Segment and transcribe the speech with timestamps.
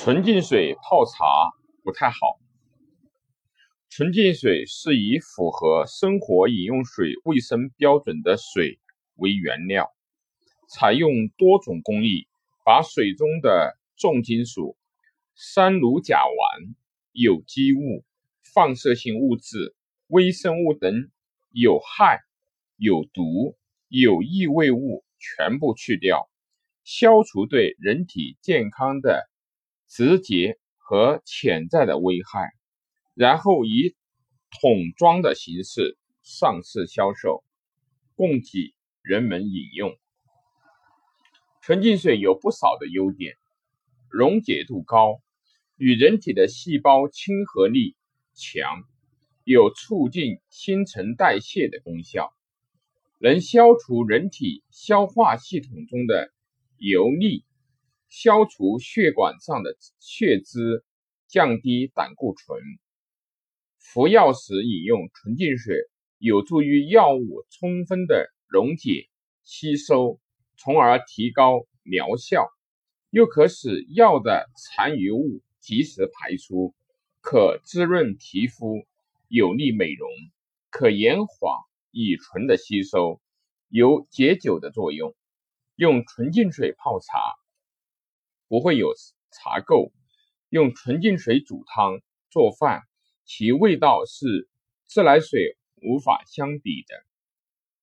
[0.00, 1.24] 纯净水泡茶
[1.82, 2.38] 不太好。
[3.90, 8.78] 纯净水是以符合生活饮用水卫生标准的水
[9.16, 9.92] 为原料，
[10.68, 12.28] 采用多种工艺，
[12.64, 14.76] 把水中的重金属、
[15.34, 16.74] 三氯甲烷、
[17.10, 18.04] 有机物、
[18.54, 19.74] 放射性物质、
[20.06, 21.10] 微生物等
[21.50, 22.20] 有害、
[22.76, 23.56] 有毒、
[23.88, 26.30] 有异味物全部去掉，
[26.84, 29.28] 消除对人体健康的。
[29.88, 32.52] 直接和潜在的危害，
[33.14, 33.96] 然后以
[34.60, 37.42] 桶装的形式上市销售，
[38.14, 39.98] 供给人们饮用。
[41.62, 43.34] 纯净水有不少的优点，
[44.10, 45.20] 溶解度高，
[45.76, 47.96] 与人体的细胞亲和力
[48.34, 48.84] 强，
[49.44, 52.34] 有促进新陈代谢的功效，
[53.18, 56.30] 能消除人体消化系统中的
[56.76, 57.44] 油腻。
[58.08, 60.84] 消除血管上的血脂，
[61.26, 62.60] 降低胆固醇。
[63.78, 65.76] 服药时饮用纯净水，
[66.18, 69.08] 有助于药物充分的溶解
[69.44, 70.20] 吸收，
[70.56, 72.48] 从而提高疗效。
[73.10, 76.74] 又可使药的残余物及时排出，
[77.22, 78.86] 可滋润皮肤，
[79.28, 80.10] 有利美容，
[80.70, 81.58] 可延缓
[81.90, 83.20] 乙醇的吸收，
[83.68, 85.14] 有解酒的作用。
[85.76, 87.18] 用纯净水泡茶。
[88.48, 88.94] 不会有
[89.30, 89.92] 茶垢，
[90.48, 92.82] 用纯净水煮汤做饭，
[93.24, 94.48] 其味道是
[94.86, 97.04] 自来水无法相比的。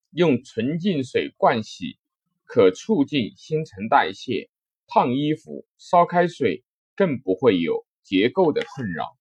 [0.10, 1.98] 用纯净水灌洗，
[2.46, 4.50] 可促进新陈代谢；
[4.88, 6.64] 烫衣服、烧开水
[6.96, 9.18] 更不会有结构的困扰。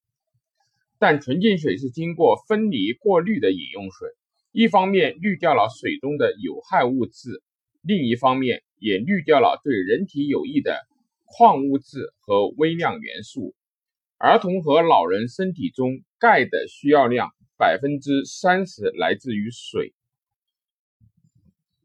[0.98, 4.08] 但纯净水是经过分离过滤的饮用水，
[4.52, 7.42] 一方面滤掉了水中的有害物质，
[7.82, 10.86] 另一方面也滤掉了对人体有益的。
[11.36, 13.56] 矿物质和微量元素，
[14.18, 19.92] 儿童和老人身体中钙的需要量百分之三十来自于水。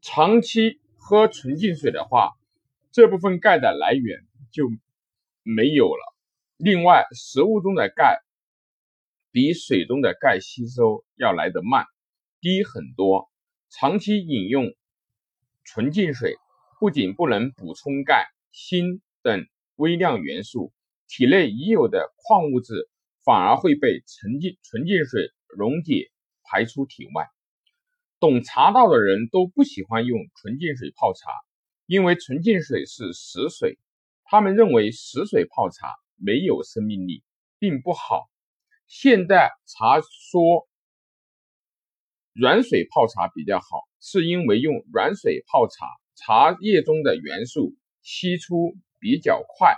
[0.02, 2.30] 长期喝纯净水的话，
[2.92, 4.20] 这部分钙的来源
[4.52, 4.70] 就
[5.42, 6.14] 没有了。
[6.56, 8.20] 另外，食物中的钙
[9.32, 11.86] 比水中的钙吸收要来得慢，
[12.40, 13.28] 低很多。
[13.68, 14.72] 长期饮用
[15.64, 16.36] 纯净水，
[16.78, 19.00] 不仅不能补充钙、锌。
[19.22, 20.72] 等微量元素，
[21.08, 22.88] 体内已有的矿物质
[23.24, 26.10] 反而会被纯净纯净水溶解
[26.42, 27.28] 排出体外。
[28.18, 31.30] 懂茶道的人都不喜欢用纯净水泡茶，
[31.86, 33.78] 因为纯净水是死水，
[34.24, 37.22] 他们认为死水泡茶没有生命力，
[37.58, 38.30] 并不好。
[38.86, 40.68] 现代茶说
[42.32, 48.76] 软水泡茶比较好，是因为用软水泡茶，茶叶中的元素析出。
[49.00, 49.74] 比较快，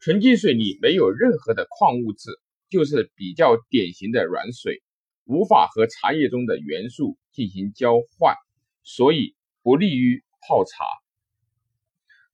[0.00, 2.30] 纯净水里没有任何的矿物质，
[2.68, 4.82] 就是比较典型的软水，
[5.24, 8.34] 无法和茶叶中的元素进行交换，
[8.82, 10.84] 所以不利于泡茶。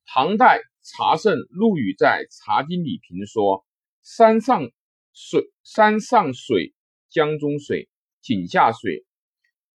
[0.06, 3.64] 唐代茶圣陆羽在《茶经》里评说
[4.04, 4.70] ：“山上
[5.12, 6.74] 水，山上水，
[7.08, 7.88] 江中水，
[8.20, 9.04] 井下水，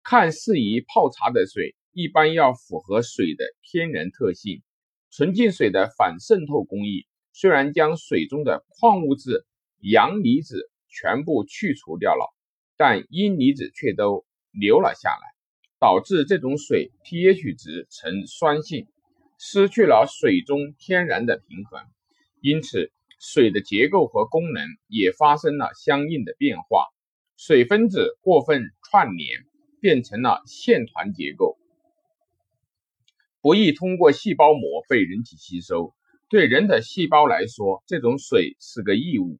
[0.02, 4.62] 看适宜泡茶的水，一般要符合水的天然特性。”
[5.10, 9.46] 纯净水的反渗透工艺虽然将水中的矿物质
[9.80, 12.34] 阳离子全部去除掉了，
[12.76, 15.34] 但阴离子却都留了下来，
[15.78, 18.86] 导致这种水 pH 值呈酸性，
[19.38, 21.80] 失去了水中天然的平衡，
[22.40, 26.86] 因此水的结构和功能也发生了相应的变化，
[27.36, 29.44] 水分子过分串联，
[29.80, 31.58] 变成了线团结构。
[33.46, 35.94] 不易通过细胞膜被人体吸收，
[36.28, 39.38] 对人的细胞来说，这种水是个异物。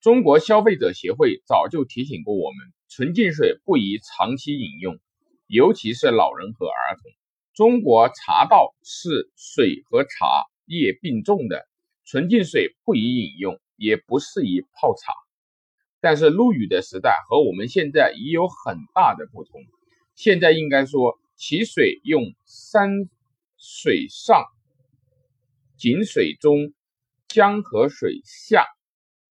[0.00, 5.00] 中国消费者协会早就提醒过我们，纯净水不宜长期饮用，
[5.48, 7.10] 尤其是老人和儿童。
[7.54, 11.66] 中国茶道是水和茶叶并重的，
[12.04, 15.12] 纯净水不宜饮用，也不适宜泡茶。
[16.00, 19.60] 但是陆羽的时代和我们现在已有很大的不同，
[20.14, 21.18] 现在应该说。
[21.44, 23.10] 其水用山
[23.58, 24.44] 水上，
[25.76, 26.72] 井水中，
[27.26, 28.64] 江河水下。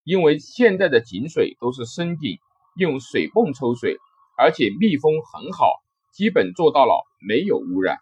[0.04, 2.38] 因为现在的井水都是深井，
[2.76, 3.96] 用水泵抽水，
[4.36, 5.82] 而且密封很好，
[6.12, 7.96] 基本做到了没有污染。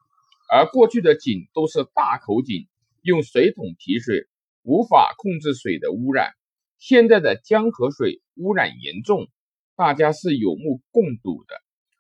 [0.51, 2.67] 而过去的井都是大口井，
[3.03, 4.27] 用水桶提水，
[4.65, 6.33] 无法控制水的污染。
[6.81, 9.29] 现在的江河水污染严重，
[9.77, 11.55] 大家是有目共睹的。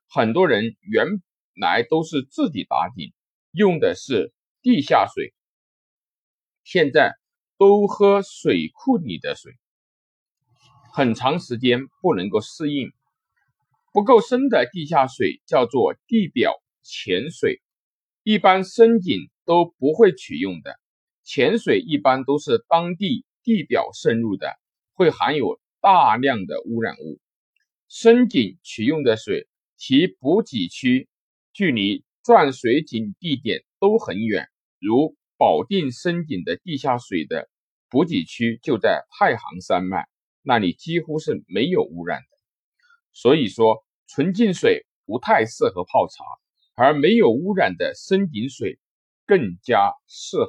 [0.08, 1.22] 很多人原。
[1.60, 3.12] 来都是自己打井，
[3.52, 5.32] 用的是地下水，
[6.64, 7.12] 现在
[7.58, 9.52] 都喝水库里的水，
[10.92, 12.90] 很长时间不能够适应。
[13.92, 17.60] 不够深的地下水叫做地表潜水，
[18.22, 20.78] 一般深井都不会取用的。
[21.24, 24.56] 潜水一般都是当地地表渗入的，
[24.94, 27.20] 会含有大量的污染物。
[27.88, 31.08] 深井取用的水，其补给区
[31.52, 34.48] 距离钻水井地点都很远，
[34.78, 37.48] 如保定深井的地下水的
[37.88, 40.06] 补给区就在太行山脉，
[40.42, 42.26] 那里几乎是没有污染的。
[43.12, 46.24] 所以说，纯净水不太适合泡茶，
[46.76, 48.78] 而没有污染的深井水
[49.26, 50.48] 更加适合。